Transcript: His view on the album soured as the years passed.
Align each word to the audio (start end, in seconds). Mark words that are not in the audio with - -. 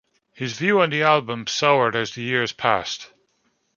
His 0.33 0.57
view 0.57 0.81
on 0.81 0.89
the 0.89 1.03
album 1.03 1.45
soured 1.45 1.95
as 1.95 2.15
the 2.15 2.23
years 2.23 2.51
passed. 2.53 3.11